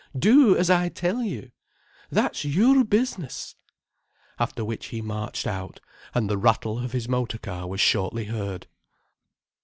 [0.17, 1.51] Do as I tell you.
[2.09, 3.55] That's your business."
[4.39, 5.79] After which he marched out,
[6.15, 8.65] and the rattle of his motor car was shortly heard.